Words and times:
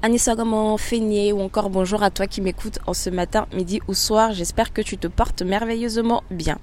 Anissa 0.00 0.36
comment 0.36 0.76
Feigné 0.76 1.32
ou 1.32 1.40
encore 1.40 1.70
bonjour 1.70 2.04
à 2.04 2.10
toi 2.10 2.28
qui 2.28 2.40
m'écoute 2.40 2.78
en 2.86 2.94
ce 2.94 3.10
matin, 3.10 3.48
midi 3.52 3.80
ou 3.88 3.94
soir. 3.94 4.32
J'espère 4.32 4.72
que 4.72 4.80
tu 4.80 4.96
te 4.96 5.08
portes 5.08 5.42
merveilleusement 5.42 6.22
bien. 6.30 6.58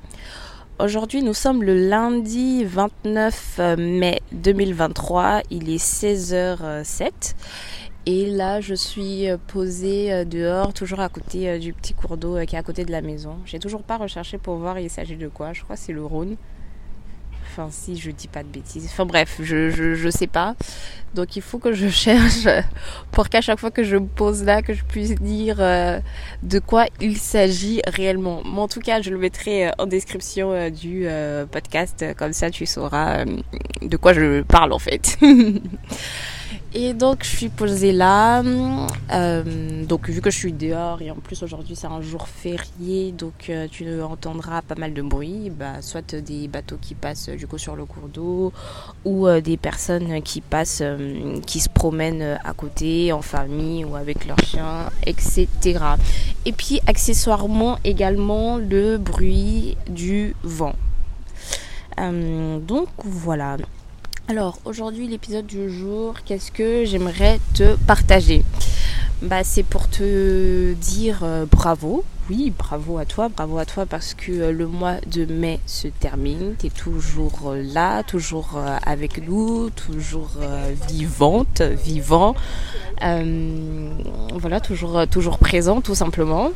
Aujourd'hui, 0.79 1.21
nous 1.21 1.33
sommes 1.33 1.61
le 1.61 1.89
lundi 1.89 2.63
29 2.63 3.59
mai 3.77 4.21
2023. 4.31 5.41
Il 5.49 5.69
est 5.69 5.83
16h07. 5.83 7.35
Et 8.05 8.27
là, 8.27 8.61
je 8.61 8.73
suis 8.73 9.25
posée 9.47 10.13
euh, 10.13 10.25
dehors, 10.25 10.73
toujours 10.73 10.99
à 10.99 11.09
côté 11.09 11.49
euh, 11.49 11.57
du 11.57 11.73
petit 11.73 11.95
cours 11.95 12.17
d'eau 12.17 12.37
euh, 12.37 12.45
qui 12.45 12.55
est 12.55 12.59
à 12.59 12.63
côté 12.63 12.85
de 12.85 12.91
la 12.91 13.01
maison. 13.01 13.37
J'ai 13.45 13.57
toujours 13.57 13.81
pas 13.81 13.97
recherché 13.97 14.37
pour 14.37 14.57
voir 14.57 14.77
il 14.79 14.91
s'agit 14.91 15.17
de 15.17 15.27
quoi. 15.27 15.53
Je 15.53 15.63
crois 15.63 15.75
que 15.75 15.81
c'est 15.81 15.91
le 15.91 16.05
Rhône. 16.05 16.37
Enfin, 17.57 17.69
si 17.71 17.97
je 17.97 18.11
dis 18.11 18.27
pas 18.27 18.43
de 18.43 18.49
bêtises. 18.49 18.85
Enfin 18.91 19.05
bref, 19.05 19.37
je, 19.39 19.69
je, 19.69 19.95
je 19.95 20.09
sais 20.09 20.27
pas. 20.27 20.55
Donc 21.13 21.37
il 21.37 21.41
faut 21.41 21.57
que 21.57 21.71
je 21.71 21.87
cherche 22.03 22.47
pour 23.11 23.29
qu'à 23.29 23.39
chaque 23.39 23.59
fois 23.59 23.71
que 23.71 23.83
je 23.83 23.95
me 23.95 24.07
pose 24.07 24.43
là, 24.43 24.61
que 24.61 24.73
je 24.73 24.83
puisse 24.83 25.15
dire 25.15 25.57
euh, 25.59 26.01
de 26.43 26.59
quoi 26.59 26.87
il 26.99 27.17
s'agit 27.17 27.81
réellement. 27.87 28.41
Mais 28.43 28.59
en 28.59 28.67
tout 28.67 28.81
cas, 28.81 29.01
je 29.01 29.09
le 29.09 29.17
mettrai 29.17 29.69
euh, 29.69 29.71
en 29.77 29.85
description 29.85 30.51
euh, 30.51 30.69
du 30.69 31.07
podcast. 31.49 32.05
Comme 32.17 32.33
ça, 32.33 32.49
tu 32.51 32.65
sauras 32.65 33.23
de 33.81 33.97
quoi 33.97 34.11
je 34.11 34.41
parle 34.41 34.73
en 34.73 34.79
fait. 34.79 35.17
Et 36.77 36.93
donc 36.93 37.23
je 37.23 37.29
suis 37.29 37.47
posée 37.47 37.93
là. 37.93 38.43
Euh, 39.13 39.85
donc 39.85 40.09
vu 40.09 40.19
que 40.19 40.29
je 40.29 40.35
suis 40.35 40.51
dehors 40.51 41.01
et 41.01 41.09
en 41.09 41.15
plus 41.15 41.41
aujourd'hui 41.41 41.73
c'est 41.73 41.87
un 41.87 42.01
jour 42.01 42.27
férié, 42.27 43.13
donc 43.13 43.49
euh, 43.49 43.67
tu 43.71 44.01
entendras 44.01 44.61
pas 44.61 44.75
mal 44.75 44.93
de 44.93 45.01
bruit, 45.01 45.49
bah, 45.49 45.81
soit 45.81 46.15
des 46.15 46.49
bateaux 46.49 46.75
qui 46.81 46.93
passent 46.93 47.29
du 47.29 47.47
coup 47.47 47.57
sur 47.57 47.77
le 47.77 47.85
cours 47.85 48.09
d'eau 48.09 48.51
ou 49.05 49.25
euh, 49.25 49.39
des 49.39 49.55
personnes 49.55 50.21
qui 50.21 50.41
passent, 50.41 50.83
qui 51.45 51.61
se 51.61 51.69
promènent 51.69 52.37
à 52.43 52.51
côté 52.51 53.13
en 53.13 53.21
famille 53.21 53.85
ou 53.85 53.95
avec 53.95 54.27
leurs 54.27 54.39
chiens, 54.39 54.89
etc. 55.05 55.47
Et 56.45 56.51
puis 56.51 56.81
accessoirement 56.87 57.79
également 57.85 58.57
le 58.57 58.97
bruit 58.97 59.77
du 59.87 60.35
vent. 60.43 60.75
Donc 61.97 62.89
voilà. 63.05 63.55
Alors 64.27 64.57
aujourd'hui 64.65 65.07
l'épisode 65.07 65.45
du 65.45 65.69
jour, 65.69 66.15
qu'est-ce 66.25 66.51
que 66.51 66.83
j'aimerais 66.83 67.39
te 67.53 67.75
partager? 67.85 68.43
Bah, 69.21 69.43
C'est 69.43 69.61
pour 69.61 69.87
te 69.87 70.73
dire 70.73 71.19
euh, 71.21 71.45
bravo, 71.45 72.03
oui 72.31 72.51
bravo 72.57 72.97
à 72.97 73.05
toi, 73.05 73.29
bravo 73.29 73.59
à 73.59 73.65
toi 73.65 73.85
parce 73.85 74.15
que 74.15 74.31
euh, 74.31 74.51
le 74.51 74.65
mois 74.65 74.95
de 75.05 75.25
mai 75.25 75.59
se 75.67 75.87
termine, 75.89 76.55
tu 76.57 76.65
es 76.65 76.69
toujours 76.71 77.51
euh, 77.51 77.61
là, 77.71 78.01
toujours 78.01 78.59
avec 78.83 79.27
nous, 79.27 79.69
toujours 79.69 80.31
vivante, 80.89 81.61
vivant, 81.61 82.33
voilà, 82.99 84.59
toujours, 84.59 85.07
toujours 85.07 85.37
présent 85.37 85.81
tout 85.81 85.93
simplement 85.93 86.49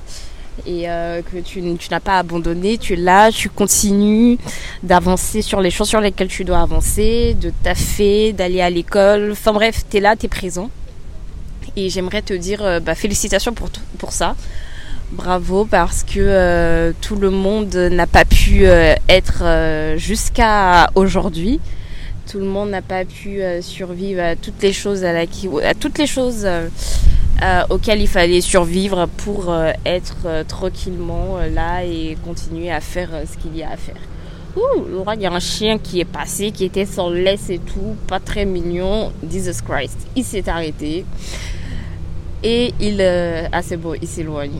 et 0.65 0.89
euh, 0.89 1.21
que 1.21 1.37
tu, 1.37 1.61
n'as 1.61 1.99
pas 1.99 2.19
abandonné, 2.19 2.77
tu 2.77 2.93
es 2.93 2.95
là, 2.95 3.31
tu 3.31 3.49
continues 3.49 4.37
d'avancer 4.83 5.41
sur 5.41 5.61
les 5.61 5.71
choses 5.71 5.89
sur 5.89 6.01
lesquelles 6.01 6.27
tu 6.27 6.43
dois 6.43 6.59
avancer, 6.59 7.35
de 7.39 7.51
taffer, 7.63 8.33
d'aller 8.33 8.61
à 8.61 8.69
l'école. 8.69 9.31
Enfin 9.31 9.53
bref, 9.53 9.83
tu 9.89 9.97
es 9.97 9.99
là, 9.99 10.15
tu 10.15 10.25
es 10.25 10.29
présent. 10.29 10.69
Et 11.75 11.89
j'aimerais 11.89 12.21
te 12.21 12.33
dire 12.33 12.63
euh, 12.63 12.79
bah, 12.79 12.95
félicitations 12.95 13.53
pour, 13.53 13.69
pour 13.97 14.11
ça. 14.11 14.35
Bravo 15.11 15.65
parce 15.65 16.03
que 16.03 16.19
euh, 16.19 16.91
tout 17.01 17.15
le 17.15 17.31
monde 17.31 17.75
n'a 17.75 18.05
pas 18.05 18.25
pu 18.25 18.65
être 18.65 19.95
jusqu'à 19.97 20.87
aujourd'hui. 20.93 21.59
Tout 22.31 22.37
le 22.37 22.45
monde 22.45 22.69
n'a 22.69 22.83
pas 22.83 23.05
pu 23.05 23.41
survivre 23.61 24.21
à 24.21 24.35
toutes 24.35 24.61
les 24.61 24.71
choses 24.71 25.03
à 25.03 25.25
toutes 25.73 25.97
les 25.97 26.05
choses 26.05 26.47
euh, 27.41 27.63
auxquelles 27.69 28.01
il 28.01 28.07
fallait 28.07 28.41
survivre 28.41 29.07
pour 29.17 29.49
euh, 29.49 29.71
être 29.85 30.17
euh, 30.25 30.43
tranquillement 30.43 31.37
là 31.37 31.85
et 31.85 32.17
continuer 32.25 32.69
à 32.69 32.81
faire 32.81 33.09
ce 33.31 33.37
qu'il 33.41 33.55
y 33.55 33.63
a 33.63 33.71
à 33.71 33.77
faire. 33.77 34.01
Ouh, 34.57 34.83
Laura, 34.89 35.15
il 35.15 35.21
y 35.21 35.25
a 35.25 35.31
un 35.31 35.39
chien 35.39 35.77
qui 35.77 36.01
est 36.01 36.05
passé, 36.05 36.51
qui 36.51 36.65
était 36.65 36.85
sans 36.85 37.09
laisse 37.09 37.49
et 37.49 37.59
tout, 37.59 37.95
pas 38.07 38.19
très 38.19 38.45
mignon. 38.45 39.13
Jesus 39.31 39.61
Christ, 39.65 39.97
il 40.15 40.23
s'est 40.23 40.49
arrêté 40.49 41.05
et 42.43 42.73
il, 42.79 43.01
ah 43.51 43.61
c'est 43.61 43.77
bon, 43.77 43.93
il 44.01 44.07
s'éloigne. 44.07 44.59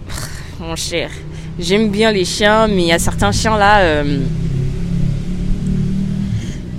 Mon 0.60 0.76
cher, 0.76 1.10
j'aime 1.58 1.90
bien 1.90 2.12
les 2.12 2.26
chiens, 2.26 2.68
mais 2.68 2.84
il 2.84 2.88
y 2.88 2.94
a 2.94 3.00
certains 3.00 3.32
chiens 3.32 3.58
là. 3.58 4.04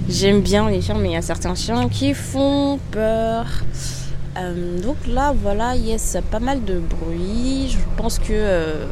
J'aime 0.09 0.41
bien 0.41 0.69
les 0.71 0.81
chiens, 0.81 0.97
mais 0.99 1.11
il 1.11 1.12
y 1.12 1.17
a 1.17 1.22
certains 1.22 1.55
chiens 1.55 1.88
qui 1.88 2.15
font 2.15 2.78
peur. 2.91 3.47
Euh, 4.38 4.80
donc 4.80 4.96
là, 5.08 5.34
voilà, 5.36 5.74
yes, 5.76 6.16
pas 6.30 6.38
mal 6.38 6.64
de 6.64 6.78
bruit. 6.78 7.68
Je 7.70 7.78
pense 7.96 8.18
que 8.18 8.26
euh, 8.30 8.84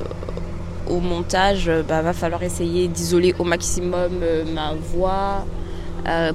au 0.89 0.99
montage, 0.99 1.69
euh, 1.69 1.83
bah, 1.87 2.03
va 2.03 2.13
falloir 2.13 2.43
essayer 2.43 2.89
d'isoler 2.89 3.35
au 3.39 3.45
maximum 3.45 4.21
ma 4.53 4.75
voix, 4.75 5.45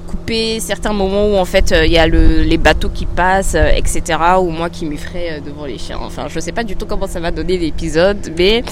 couper 0.06 0.60
certains 0.60 0.92
moments 0.92 1.26
où 1.26 1.36
en 1.36 1.44
fait 1.44 1.74
il 1.84 1.90
y 1.90 1.98
a 1.98 2.06
le, 2.06 2.42
les 2.42 2.58
bateaux 2.58 2.90
qui 2.90 3.06
passent, 3.06 3.56
etc. 3.56 4.18
Ou 4.40 4.50
moi 4.50 4.70
qui 4.70 4.86
m'effraie 4.86 5.42
devant 5.44 5.64
les 5.66 5.78
chiens. 5.78 5.98
Enfin, 6.00 6.26
je 6.28 6.38
sais 6.38 6.52
pas 6.52 6.62
du 6.62 6.76
tout 6.76 6.86
comment 6.86 7.08
ça 7.08 7.18
va 7.18 7.32
donner 7.32 7.58
l'épisode, 7.58 8.32
mais 8.38 8.62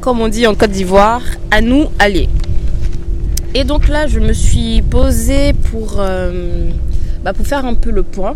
comme 0.00 0.20
on 0.20 0.28
dit 0.28 0.46
en 0.46 0.54
Côte 0.54 0.70
d'Ivoire, 0.70 1.20
à 1.50 1.60
nous, 1.60 1.88
allez. 1.98 2.28
Et 3.54 3.64
donc 3.64 3.86
là, 3.88 4.06
je 4.06 4.18
me 4.18 4.32
suis 4.32 4.80
posée 4.80 5.52
pour, 5.70 6.02
bah, 7.22 7.32
pour 7.34 7.46
faire 7.46 7.66
un 7.66 7.74
peu 7.74 7.90
le 7.90 8.02
point. 8.02 8.34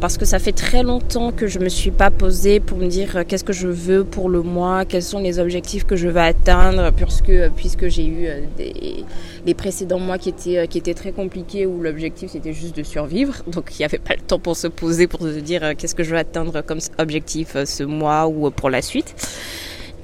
Parce 0.00 0.18
que 0.18 0.24
ça 0.24 0.38
fait 0.38 0.52
très 0.52 0.82
longtemps 0.82 1.32
que 1.32 1.46
je 1.46 1.58
me 1.58 1.68
suis 1.68 1.90
pas 1.90 2.10
posée 2.10 2.60
pour 2.60 2.78
me 2.78 2.86
dire 2.86 3.16
euh, 3.16 3.24
qu'est-ce 3.26 3.44
que 3.44 3.52
je 3.52 3.68
veux 3.68 4.04
pour 4.04 4.28
le 4.28 4.42
mois, 4.42 4.84
quels 4.84 5.02
sont 5.02 5.20
les 5.20 5.38
objectifs 5.38 5.84
que 5.84 5.96
je 5.96 6.08
veux 6.08 6.20
atteindre, 6.20 6.90
puisque, 6.92 7.32
puisque 7.56 7.88
j'ai 7.88 8.06
eu 8.06 8.26
euh, 8.26 8.40
des, 9.44 9.54
précédents 9.54 9.98
mois 9.98 10.18
qui 10.18 10.28
étaient, 10.28 10.58
euh, 10.58 10.66
qui 10.66 10.78
étaient 10.78 10.94
très 10.94 11.12
compliqués 11.12 11.64
où 11.64 11.80
l'objectif 11.80 12.30
c'était 12.32 12.52
juste 12.52 12.76
de 12.76 12.82
survivre. 12.82 13.34
Donc 13.46 13.70
il 13.72 13.78
n'y 13.78 13.84
avait 13.84 13.98
pas 13.98 14.14
le 14.14 14.20
temps 14.20 14.38
pour 14.38 14.56
se 14.56 14.66
poser, 14.66 15.06
pour 15.06 15.20
se 15.20 15.38
dire 15.38 15.62
euh, 15.64 15.72
qu'est-ce 15.76 15.94
que 15.94 16.02
je 16.02 16.10
veux 16.10 16.18
atteindre 16.18 16.62
comme 16.62 16.80
objectif 16.98 17.56
euh, 17.56 17.64
ce 17.64 17.82
mois 17.82 18.26
ou 18.26 18.46
euh, 18.46 18.50
pour 18.50 18.70
la 18.70 18.82
suite. 18.82 19.14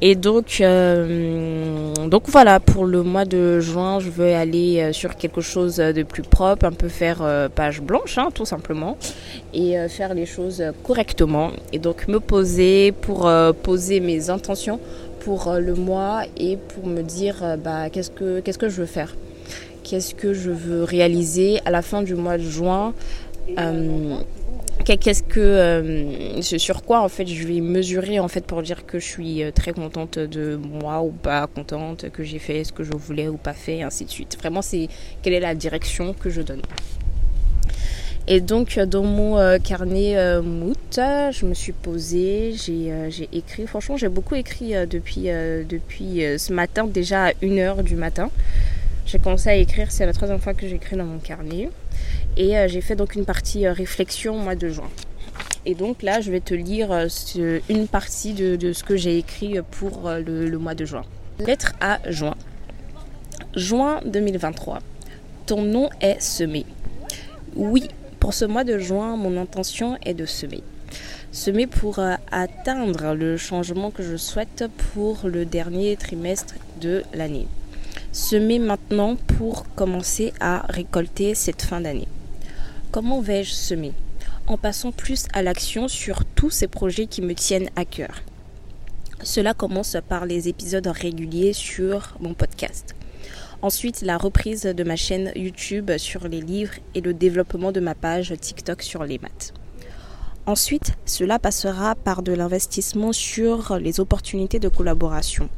Et 0.03 0.15
donc, 0.15 0.59
euh, 0.63 1.93
donc 2.09 2.29
voilà, 2.29 2.59
pour 2.59 2.87
le 2.87 3.03
mois 3.03 3.27
de 3.27 3.61
juin, 3.61 4.01
je 4.01 4.09
veux 4.09 4.35
aller 4.35 4.81
euh, 4.81 4.93
sur 4.95 5.15
quelque 5.17 5.43
chose 5.43 5.77
de 5.77 6.03
plus 6.03 6.23
propre, 6.23 6.65
un 6.65 6.73
peu 6.73 6.89
faire 6.89 7.19
euh, 7.21 7.51
page 7.51 7.83
blanche, 7.83 8.17
hein, 8.17 8.31
tout 8.33 8.47
simplement, 8.47 8.97
et 9.53 9.77
faire 9.89 10.15
les 10.15 10.25
choses 10.25 10.63
correctement. 10.85 11.51
Et 11.75 11.79
donc 11.79 12.09
me 12.09 12.19
poser 12.19 12.93
pour 12.93 13.31
poser 13.63 14.01
mes 14.01 14.31
intentions 14.31 14.81
pour 15.21 15.53
le 15.53 15.75
mois 15.75 16.23
et 16.39 16.57
pour 16.57 16.87
me 16.87 17.03
dire 17.03 17.59
bah, 17.63 17.91
qu'est-ce 17.91 18.11
que, 18.11 18.41
qu'est-ce 18.41 18.59
que 18.59 18.71
je 18.71 18.81
veux 18.81 18.87
faire? 18.87 19.15
Qu'est-ce 19.85 20.15
que 20.15 20.33
je 20.33 20.51
veux 20.51 20.85
réaliser 20.85 21.61
à 21.67 21.71
la 21.71 21.83
fin 21.83 22.03
du 22.03 22.15
mois 22.15 22.39
de 22.39 22.43
juin? 22.43 22.95
Qu'est-ce 24.85 25.23
que 25.23 25.41
euh, 25.41 26.43
sur 26.43 26.83
quoi 26.83 27.03
en 27.03 27.09
fait 27.09 27.27
je 27.27 27.47
vais 27.47 27.61
mesurer 27.61 28.19
en 28.19 28.29
fait 28.29 28.45
pour 28.45 28.63
dire 28.63 28.87
que 28.87 28.99
je 28.99 29.05
suis 29.05 29.43
euh, 29.43 29.51
très 29.51 29.73
contente 29.73 30.19
de 30.19 30.57
moi 30.57 31.03
ou 31.03 31.11
pas 31.11 31.47
contente 31.47 32.11
que 32.11 32.25
j'ai 32.25 32.39
fait 32.39 32.65
ce 32.65 32.73
que 32.73 32.83
je 32.83 32.93
voulais 32.93 33.29
ou 33.29 33.37
pas 33.37 33.53
fait 33.53 33.83
ainsi 33.83 34.05
de 34.05 34.11
suite. 34.11 34.37
Vraiment 34.39 34.63
c'est 34.63 34.89
quelle 35.23 35.35
est 35.35 35.41
la 35.41 35.55
direction 35.55 36.15
que 36.15 36.31
je 36.31 36.43
donne. 36.43 36.63
Et 38.27 38.41
donc 38.41 38.79
dans 38.79 39.03
mon 39.03 39.39
euh, 39.39 39.59
carnet 39.59 40.41
moot 40.41 40.77
je 40.95 41.47
me 41.47 41.55
suis 41.55 41.73
posée 41.73 42.55
j'ai 42.57 43.29
écrit. 43.33 43.67
Franchement 43.67 43.97
j'ai 43.97 44.09
beaucoup 44.09 44.35
écrit 44.35 44.73
depuis 44.87 45.25
depuis 45.69 46.23
ce 46.39 46.53
matin 46.53 46.87
déjà 46.87 47.27
à 47.27 47.33
1h 47.33 47.83
du 47.83 47.97
matin. 47.97 48.31
J'ai 49.07 49.19
commencé 49.19 49.49
à 49.49 49.55
écrire 49.57 49.91
c'est 49.91 50.07
la 50.07 50.13
troisième 50.13 50.41
fois 50.41 50.55
que 50.55 50.67
j'écris 50.69 50.97
dans 50.97 51.05
mon 51.05 51.19
carnet 51.19 51.69
et 52.37 52.57
euh, 52.57 52.69
j'ai 52.69 52.81
fait 52.81 52.97
donc 52.97 53.15
une 53.15 53.25
partie 53.25 53.67
euh, 53.67 53.73
réflexion 53.73 54.37
au 54.37 54.39
mois 54.39 54.55
de 54.55 54.69
juin. 54.69 54.89
Et 55.67 55.75
donc 55.75 56.03
là, 56.03 56.21
je 56.21 56.31
vais 56.31 56.41
te 56.41 56.55
lire 56.55 56.91
euh, 56.93 57.61
une 57.69 57.87
partie 57.87 58.33
de, 58.33 58.73
ce 58.73 58.83
que 58.83 58.97
j'ai 58.97 59.19
écrit 59.19 59.59
pour 59.71 60.11
le, 60.11 60.57
mois 60.57 60.75
de 60.75 60.85
juin. 60.85 61.03
Lettre 61.39 61.73
à 61.81 61.99
juin. 62.11 62.35
Juin 63.55 64.01
2023. 64.07 64.79
Ton 65.47 65.63
nom 65.63 65.91
est 66.01 66.21
semé. 66.21 66.65
Oui, 67.57 67.89
pour 68.21 68.33
ce 68.33 68.45
mois 68.45 68.65
de 68.65 68.79
juin, 68.79 69.17
mon 69.17 69.37
intention 69.37 69.99
est 70.05 70.15
de 70.15 70.25
semer. 70.25 70.63
Semer 71.33 71.67
pour 71.67 72.01
atteindre 72.31 73.15
le 73.15 73.37
changement 73.37 73.91
que 73.91 74.03
je 74.03 74.17
souhaite 74.17 74.65
pour 74.93 75.21
le 75.25 75.45
dernier 75.45 75.97
trimestre 75.97 76.55
de 76.81 77.03
l'année. 77.13 77.49
Semer 78.13 78.59
maintenant 78.59 79.17
pour 79.39 79.67
commencer 79.75 80.33
à 80.41 80.65
récolter 80.69 81.35
cette 81.35 81.63
fin 81.63 81.81
d'année. 81.81 82.09
Comment 82.93 83.21
vais-je 83.21 83.53
semer? 83.53 83.93
En 84.49 84.57
passant 84.57 84.91
plus 84.91 85.27
à 85.33 85.43
l'action 85.43 85.87
sur 85.87 86.25
tous 86.25 86.51
ces 86.51 86.67
projets 86.67 87.07
qui 87.07 87.23
me 87.23 87.37
tiennent 87.37 87.71
à 87.77 87.85
cœur. 87.85 88.23
Cela 89.23 89.55
commence 89.55 89.97
par 90.09 90.27
les 90.27 90.49
épisodes 90.49 90.89
réguliers 90.89 91.53
sur 91.53 92.17
mon 92.19 92.35
podcast. 92.35 92.97
Ensuite, 93.63 94.03
la 94.03 94.19
reprise 94.19 94.63
de 94.63 94.83
ma 94.83 94.97
chaîne 94.97 95.31
YouTube 95.37 95.93
sur 95.99 96.27
les 96.27 96.41
livres 96.41 96.73
et 96.97 97.01
le 97.01 97.15
développement 97.15 97.71
de 97.71 97.79
ma 97.79 97.95
page 97.95 98.35
TikTok 98.41 98.83
sur 98.83 99.05
les 99.05 99.21
maths. 99.21 99.55
Ensuite, 100.47 100.95
cela 101.07 101.39
passera 101.39 101.95
par 101.95 102.25
de 102.25 102.33
l'investissement 102.33 103.13
sur 103.13 103.79
les 103.79 104.01
opportunités 104.01 104.59
de 104.59 104.69
collaboration. 104.69 105.49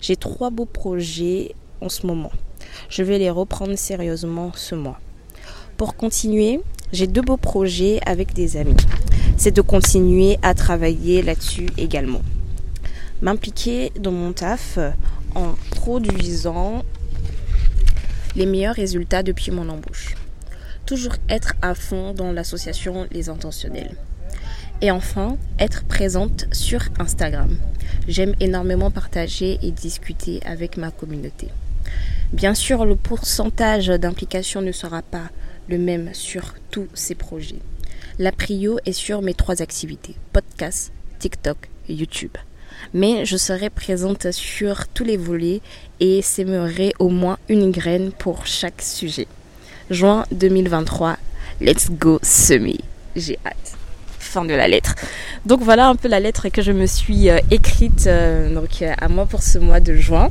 J'ai 0.00 0.16
trois 0.16 0.48
beaux 0.48 0.64
projets 0.64 1.54
en 1.82 1.90
ce 1.90 2.06
moment. 2.06 2.32
Je 2.88 3.02
vais 3.02 3.18
les 3.18 3.28
reprendre 3.28 3.76
sérieusement 3.76 4.52
ce 4.54 4.74
mois. 4.74 4.98
Pour 5.76 5.94
continuer, 5.94 6.60
j'ai 6.92 7.06
deux 7.06 7.22
beaux 7.22 7.36
projets 7.36 8.00
avec 8.06 8.32
des 8.32 8.56
amis. 8.56 8.76
C'est 9.36 9.54
de 9.54 9.60
continuer 9.60 10.38
à 10.42 10.54
travailler 10.54 11.22
là-dessus 11.22 11.68
également. 11.76 12.22
M'impliquer 13.20 13.92
dans 13.98 14.12
mon 14.12 14.32
taf 14.32 14.78
en 15.34 15.54
produisant 15.70 16.82
les 18.36 18.46
meilleurs 18.46 18.74
résultats 18.74 19.22
depuis 19.22 19.50
mon 19.50 19.68
embauche. 19.68 20.14
Toujours 20.86 21.16
être 21.28 21.54
à 21.60 21.74
fond 21.74 22.14
dans 22.14 22.32
l'association 22.32 23.06
Les 23.10 23.28
Intentionnels. 23.28 23.94
Et 24.80 24.90
enfin, 24.90 25.36
être 25.58 25.84
présente 25.84 26.46
sur 26.52 26.80
Instagram. 26.98 27.58
J'aime 28.06 28.34
énormément 28.40 28.90
partager 28.90 29.58
et 29.62 29.72
discuter 29.72 30.40
avec 30.46 30.76
ma 30.76 30.90
communauté. 30.90 31.48
Bien 32.32 32.54
sûr, 32.54 32.84
le 32.84 32.94
pourcentage 32.94 33.88
d'implication 33.88 34.62
ne 34.62 34.72
sera 34.72 35.02
pas 35.02 35.30
le 35.68 35.78
même 35.78 36.10
sur 36.12 36.54
tous 36.70 36.88
ces 36.94 37.14
projets. 37.14 37.60
La 38.18 38.32
prio 38.32 38.78
est 38.84 38.92
sur 38.92 39.22
mes 39.22 39.34
trois 39.34 39.62
activités, 39.62 40.14
podcast, 40.32 40.92
TikTok 41.18 41.56
YouTube. 41.88 42.36
Mais 42.94 43.24
je 43.24 43.36
serai 43.36 43.70
présente 43.70 44.30
sur 44.32 44.88
tous 44.88 45.04
les 45.04 45.16
volets 45.16 45.60
et 46.00 46.22
sèmerai 46.22 46.92
au 46.98 47.08
moins 47.08 47.38
une 47.48 47.70
graine 47.70 48.12
pour 48.12 48.46
chaque 48.46 48.82
sujet. 48.82 49.26
Juin 49.90 50.24
2023, 50.32 51.16
let's 51.60 51.90
go 51.90 52.18
semer. 52.22 52.78
J'ai 53.16 53.38
hâte. 53.44 53.76
Fin 54.18 54.44
de 54.44 54.54
la 54.54 54.68
lettre. 54.68 54.94
Donc 55.46 55.62
voilà 55.62 55.88
un 55.88 55.96
peu 55.96 56.08
la 56.08 56.20
lettre 56.20 56.48
que 56.50 56.60
je 56.60 56.72
me 56.72 56.86
suis 56.86 57.30
euh, 57.30 57.38
écrite 57.50 58.06
euh, 58.06 58.52
donc, 58.52 58.82
euh, 58.82 58.92
à 58.98 59.08
moi 59.08 59.26
pour 59.26 59.42
ce 59.42 59.58
mois 59.58 59.80
de 59.80 59.94
juin. 59.94 60.28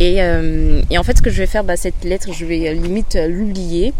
Et, 0.00 0.22
en 0.22 1.02
fait, 1.02 1.16
ce 1.16 1.22
que 1.22 1.30
je 1.30 1.38
vais 1.38 1.48
faire, 1.48 1.64
bah, 1.64 1.76
cette 1.76 2.04
lettre, 2.04 2.32
je 2.32 2.44
vais 2.44 2.72
limite 2.72 3.18
l'oublier 3.28 3.92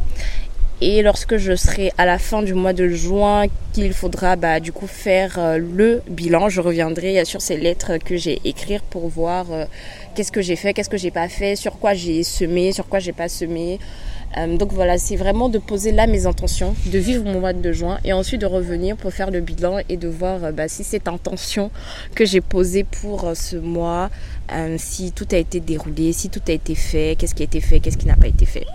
et 0.80 1.02
lorsque 1.02 1.38
je 1.38 1.56
serai 1.56 1.92
à 1.98 2.06
la 2.06 2.18
fin 2.18 2.42
du 2.42 2.54
mois 2.54 2.72
de 2.72 2.88
juin, 2.88 3.46
qu'il 3.72 3.92
faudra 3.92 4.36
bah, 4.36 4.60
du 4.60 4.70
coup 4.70 4.86
faire 4.86 5.36
euh, 5.38 5.58
le 5.58 6.02
bilan, 6.08 6.48
je 6.48 6.60
reviendrai 6.60 7.24
sur 7.24 7.40
ces 7.40 7.56
lettres 7.56 7.96
que 7.96 8.16
j'ai 8.16 8.40
écrites 8.44 8.82
pour 8.88 9.08
voir 9.08 9.46
euh, 9.50 9.64
qu'est-ce 10.14 10.30
que 10.30 10.40
j'ai 10.40 10.54
fait, 10.54 10.74
qu'est-ce 10.74 10.88
que 10.88 10.96
j'ai 10.96 11.10
pas 11.10 11.28
fait, 11.28 11.56
sur 11.56 11.80
quoi 11.80 11.94
j'ai 11.94 12.22
semé, 12.22 12.70
sur 12.70 12.86
quoi 12.86 13.00
j'ai 13.00 13.12
pas 13.12 13.28
semé. 13.28 13.80
Euh, 14.36 14.56
donc 14.56 14.72
voilà, 14.72 14.98
c'est 14.98 15.16
vraiment 15.16 15.48
de 15.48 15.58
poser 15.58 15.90
là 15.90 16.06
mes 16.06 16.26
intentions, 16.26 16.76
de 16.86 16.98
vivre 16.98 17.24
mon 17.24 17.40
mois 17.40 17.52
de 17.52 17.72
juin 17.72 17.98
et 18.04 18.12
ensuite 18.12 18.40
de 18.40 18.46
revenir 18.46 18.96
pour 18.96 19.12
faire 19.12 19.32
le 19.32 19.40
bilan 19.40 19.78
et 19.88 19.96
de 19.96 20.06
voir 20.06 20.52
bah, 20.52 20.68
si 20.68 20.84
cette 20.84 21.08
intention 21.08 21.72
que 22.14 22.24
j'ai 22.24 22.40
posée 22.40 22.84
pour 22.84 23.32
ce 23.34 23.56
mois, 23.56 24.10
si 24.76 25.10
tout 25.10 25.26
a 25.32 25.36
été 25.38 25.58
déroulé, 25.58 26.12
si 26.12 26.30
tout 26.30 26.42
a 26.46 26.52
été 26.52 26.76
fait, 26.76 27.16
qu'est-ce 27.18 27.34
qui 27.34 27.42
a 27.42 27.46
été 27.46 27.60
fait, 27.60 27.80
qu'est-ce 27.80 27.98
qui 27.98 28.06
n'a 28.06 28.16
pas 28.16 28.28
été 28.28 28.46
fait. 28.46 28.66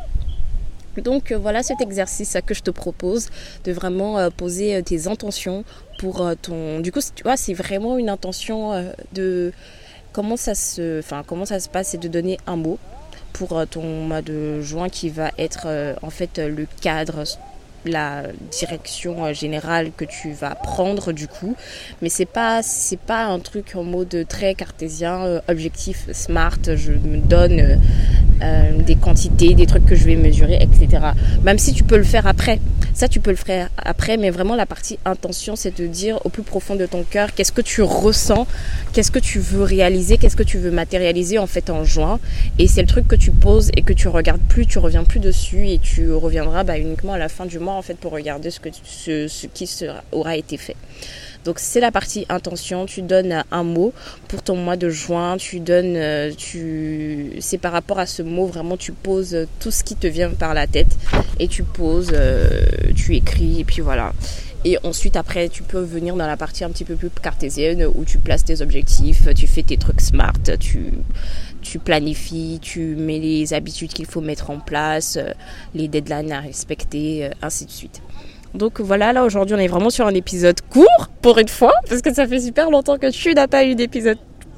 Donc 1.02 1.32
euh, 1.32 1.38
voilà 1.38 1.64
cet 1.64 1.82
exercice 1.82 2.38
que 2.46 2.54
je 2.54 2.62
te 2.62 2.72
propose 2.72 3.30
de 3.64 3.72
vraiment 3.72 4.20
euh, 4.20 4.30
poser 4.30 4.76
euh, 4.76 4.82
tes 4.82 5.08
intentions 5.08 5.64
pour 5.98 6.26
ton. 6.42 6.80
Du 6.80 6.92
coup, 6.92 7.00
tu 7.16 7.24
vois, 7.24 7.38
c'est 7.38 7.54
vraiment 7.54 7.98
une 7.98 8.10
intention 8.10 8.74
de 9.14 9.54
comment 10.12 10.36
ça 10.36 10.54
se, 10.54 11.00
enfin 11.00 11.24
comment 11.26 11.46
ça 11.46 11.60
se 11.60 11.70
passe 11.70 11.94
et 11.94 11.98
de 11.98 12.08
donner 12.08 12.38
un 12.46 12.58
mot 12.58 12.78
pour 13.32 13.66
ton 13.68 13.84
mois 14.06 14.22
de 14.22 14.60
juin 14.62 14.90
qui 14.90 15.10
va 15.10 15.32
être 15.38 15.68
en 16.02 16.10
fait 16.10 16.40
le 16.40 16.68
cadre 16.82 17.24
la 17.86 18.24
direction 18.52 19.34
générale 19.34 19.92
que 19.96 20.04
tu 20.04 20.34
vas 20.34 20.56
prendre 20.56 21.14
du 21.14 21.28
coup 21.28 21.56
mais 22.02 22.10
c'est 22.10 22.26
pas 22.26 22.64
c'est 22.64 23.00
pas 23.00 23.26
un 23.26 23.40
truc 23.40 23.76
en 23.76 23.84
mode 23.84 24.26
très 24.28 24.56
cartésien 24.56 25.42
objectif 25.48 26.10
smart 26.12 26.60
je 26.76 26.92
me 26.92 27.18
donne 27.18 27.80
euh, 28.42 28.82
des 28.82 28.96
quantités, 28.96 29.54
des 29.54 29.66
trucs 29.66 29.86
que 29.86 29.96
je 29.96 30.06
vais 30.06 30.16
mesurer, 30.16 30.60
etc. 30.62 31.04
Même 31.44 31.58
si 31.58 31.74
tu 31.74 31.84
peux 31.84 31.98
le 31.98 32.04
faire 32.04 32.28
après. 32.28 32.60
Ça, 32.94 33.08
tu 33.08 33.20
peux 33.20 33.32
le 33.32 33.38
faire 33.38 33.70
après, 33.78 34.18
mais 34.18 34.30
vraiment 34.30 34.56
la 34.56 34.68
partie 34.68 35.00
intention, 35.04 35.56
c'est 35.56 35.76
de 35.80 35.88
dire 35.88 36.20
au 36.26 36.30
plus 36.30 36.44
profond 36.44 36.76
de 36.76 36.86
ton 36.86 37.04
cœur 37.04 37.34
qu'est-ce 37.34 37.52
que 37.52 37.62
tu 37.62 37.82
ressens, 37.82 38.46
qu'est-ce 38.94 39.10
que 39.10 39.20
tu 39.20 39.40
veux 39.40 39.64
réaliser, 39.64 40.18
qu'est-ce 40.18 40.36
que 40.36 40.44
tu 40.44 40.60
veux 40.60 40.70
matérialiser 40.70 41.40
en 41.40 41.48
fait 41.48 41.70
en 41.72 41.84
juin. 41.84 42.20
Et 42.60 42.68
c'est 42.68 42.82
le 42.82 42.88
truc 42.88 43.08
que 43.08 43.16
tu 43.16 43.32
poses 43.32 43.72
et 43.76 43.82
que 43.82 43.94
tu 43.94 44.08
regardes 44.08 44.42
plus, 44.42 44.68
tu 44.68 44.78
reviens 44.78 45.04
plus 45.04 45.20
dessus 45.20 45.70
et 45.70 45.80
tu 45.80 46.14
reviendras 46.14 46.64
bah, 46.64 46.78
uniquement 46.78 47.14
à 47.14 47.18
la 47.18 47.30
fin 47.30 47.46
du 47.46 47.58
mois 47.58 47.74
en 47.74 47.82
fait 47.82 47.96
pour 47.96 48.12
regarder 48.12 48.52
ce, 48.52 48.60
que 48.60 48.70
ce, 48.84 49.28
ce 49.28 49.48
qui 49.48 49.66
sera, 49.66 50.04
aura 50.12 50.38
été 50.38 50.58
fait. 50.58 50.76
Donc 51.44 51.60
c'est 51.60 51.80
la 51.80 51.92
partie 51.92 52.26
intention, 52.30 52.86
tu 52.86 53.02
donnes 53.02 53.44
un 53.52 53.64
mot 53.64 53.94
pour 54.30 54.42
ton 54.42 54.56
mois 54.56 54.78
de 54.78 54.90
juin, 54.90 55.38
tu 55.38 55.60
donnes 55.60 55.96
euh, 55.96 56.32
tu 56.36 57.34
c'est 57.40 57.58
par 57.58 57.74
rapport 57.74 58.00
à 58.00 58.06
ce 58.06 58.22
mot 58.22 58.46
vraiment 58.46 58.78
tu 58.78 58.94
poses 58.94 59.38
tout 59.60 59.72
ce 59.72 59.84
qui 59.84 59.96
te 59.96 60.08
vient 60.08 60.30
par 60.30 60.54
la 60.54 60.68
tête 60.68 60.98
et 61.40 61.48
tu 61.48 61.64
poses 61.64 62.12
euh, 62.14 62.48
tu 62.96 63.16
écris 63.16 63.60
et 63.60 63.64
puis 63.64 63.82
voilà. 63.82 64.14
Et 64.66 64.78
ensuite, 64.86 65.18
après, 65.18 65.50
tu 65.50 65.62
peux 65.62 65.82
venir 65.82 66.16
dans 66.16 66.26
la 66.26 66.38
partie 66.38 66.64
un 66.64 66.70
petit 66.70 66.86
peu 66.86 66.96
plus 66.96 67.10
cartésienne 67.10 67.86
où 67.96 68.06
tu 68.06 68.18
places 68.18 68.46
tes 68.46 68.62
objectifs, 68.62 69.28
tu 69.36 69.46
fais 69.46 69.62
tes 69.62 69.76
trucs 69.76 70.00
smart, 70.00 70.32
tu, 70.58 70.94
tu 71.62 71.80
planifies, 71.80 72.60
tu 72.62 72.96
mets 72.96 73.20
les 73.20 73.54
habitudes 73.54 73.92
qu'il 73.92 74.06
faut 74.06 74.22
mettre 74.22 74.52
en 74.52 74.62
place, 74.62 75.18
euh, 75.18 75.34
les 75.76 75.90
deadlines 75.90 76.32
à 76.32 76.40
respecter, 76.40 77.30
ainsi 77.42 77.66
de 77.66 77.72
suite. 77.72 78.02
Donc 78.54 78.80
voilà, 78.80 79.14
là 79.14 79.24
aujourd'hui 79.24 79.56
on 79.56 79.60
est 79.60 79.68
vraiment 79.68 79.90
sur 79.90 80.06
un 80.06 80.14
épisode 80.14 80.60
court 80.70 81.10
pour 81.22 81.38
une 81.40 81.48
fois, 81.48 81.74
parce 81.90 82.02
que 82.02 82.14
ça 82.14 82.28
fait 82.28 82.40
super 82.40 82.70
longtemps 82.70 82.98
que 82.98 83.10
tu 83.10 83.34
n'as 83.34 83.48
pas 83.48 83.66
eu 83.66 83.76
d'épisode 83.76 84.18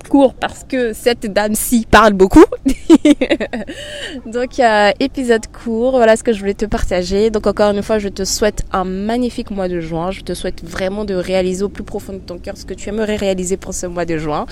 court 0.09 0.33
parce 0.33 0.63
que 0.63 0.93
cette 0.93 1.25
dame-ci 1.25 1.85
parle 1.89 2.13
beaucoup. 2.13 2.45
Donc 4.25 4.61
épisode 4.99 5.47
court, 5.47 5.91
voilà 5.91 6.15
ce 6.15 6.23
que 6.23 6.33
je 6.33 6.39
voulais 6.39 6.53
te 6.53 6.65
partager. 6.65 7.29
Donc 7.29 7.47
encore 7.47 7.71
une 7.71 7.83
fois, 7.83 7.99
je 7.99 8.09
te 8.09 8.23
souhaite 8.23 8.63
un 8.71 8.83
magnifique 8.83 9.51
mois 9.51 9.67
de 9.67 9.79
juin. 9.79 10.11
Je 10.11 10.21
te 10.21 10.33
souhaite 10.33 10.63
vraiment 10.63 11.05
de 11.05 11.15
réaliser 11.15 11.63
au 11.63 11.69
plus 11.69 11.83
profond 11.83 12.13
de 12.13 12.19
ton 12.19 12.37
cœur 12.37 12.57
ce 12.57 12.65
que 12.65 12.73
tu 12.73 12.89
aimerais 12.89 13.15
réaliser 13.15 13.57
pour 13.57 13.73
ce 13.73 13.87
mois 13.87 14.05
de 14.05 14.17
juin. 14.17 14.45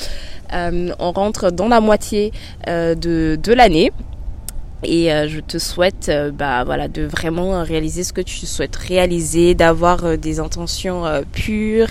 Euh, 0.54 0.90
on 1.00 1.12
rentre 1.12 1.52
dans 1.52 1.68
la 1.68 1.82
moitié 1.82 2.32
euh, 2.68 2.96
de 2.96 3.54
l'année. 3.54 3.92
Et 4.84 5.12
euh, 5.12 5.28
je 5.28 5.40
te 5.40 5.58
souhaite 5.58 6.10
euh, 6.10 6.32
bah, 6.32 6.64
voilà, 6.64 6.88
de 6.88 7.04
vraiment 7.04 7.64
réaliser 7.64 8.04
ce 8.04 8.14
que 8.14 8.22
tu 8.22 8.46
souhaites 8.46 8.76
réaliser, 8.76 9.56
d'avoir 9.56 10.04
euh, 10.04 10.18
des 10.18 10.40
intentions 10.40 11.04
pures, 11.32 11.90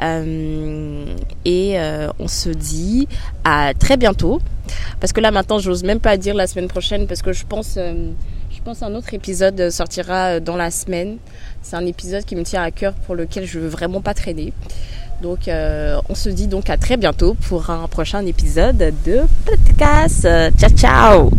et 0.00 1.76
on 2.18 2.28
se 2.28 2.48
dit 2.50 3.08
à 3.44 3.72
très 3.78 3.96
bientôt. 3.96 4.40
Parce 5.00 5.12
que 5.12 5.20
là 5.20 5.30
maintenant, 5.30 5.58
j'ose 5.58 5.84
même 5.84 6.00
pas 6.00 6.16
dire 6.16 6.34
la 6.34 6.46
semaine 6.46 6.68
prochaine 6.68 7.06
parce 7.06 7.22
que 7.22 7.32
je 7.32 7.44
pense, 7.46 7.76
je 7.76 8.60
pense 8.64 8.82
un 8.82 8.94
autre 8.94 9.14
épisode 9.14 9.70
sortira 9.70 10.40
dans 10.40 10.56
la 10.56 10.70
semaine. 10.70 11.18
C'est 11.62 11.76
un 11.76 11.86
épisode 11.86 12.24
qui 12.24 12.34
me 12.36 12.42
tient 12.42 12.62
à 12.62 12.70
cœur 12.70 12.92
pour 13.06 13.14
lequel 13.14 13.46
je 13.46 13.58
veux 13.60 13.68
vraiment 13.68 14.00
pas 14.00 14.14
traîner. 14.14 14.52
Donc, 15.22 15.48
on 15.48 16.14
se 16.14 16.28
dit 16.28 16.48
donc 16.48 16.68
à 16.70 16.76
très 16.76 16.96
bientôt 16.96 17.34
pour 17.48 17.70
un 17.70 17.86
prochain 17.86 18.26
épisode 18.26 18.92
de 19.06 19.20
podcast. 19.46 20.28
Ciao, 20.58 20.70
ciao 20.70 21.34